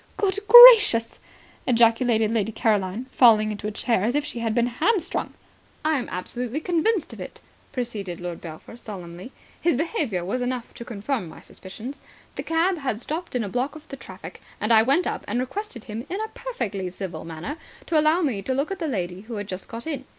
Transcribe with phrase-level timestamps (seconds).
[0.17, 1.19] "Good gracious,"
[1.67, 5.35] ejaculated Lady Caroline, falling into a chair as if she had been hamstrung.
[5.85, 7.39] "I am absolutely convinced of it,"
[7.71, 9.31] proceeded Lord Belpher solemnly.
[9.61, 12.01] "His behaviour was enough to confirm my suspicions.
[12.35, 15.39] The cab had stopped in a block of the traffic, and I went up and
[15.39, 19.21] requested him in a perfectly civil manner to allow me to look at the lady
[19.21, 20.05] who had just got in.